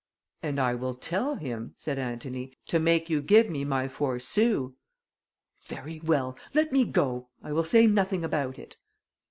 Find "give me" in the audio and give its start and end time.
3.21-3.63